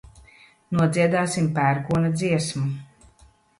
Nodziedāsim 0.79 1.51
pērkona 1.59 2.11
dziesmu. 2.25 2.75